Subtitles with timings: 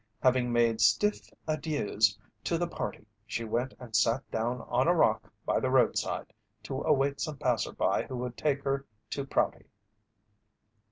[0.23, 1.99] Having made stiff adieux
[2.45, 6.81] to the party, she went and sat down on a rock by the roadside to
[6.81, 9.65] await some passerby who would take her to Prouty.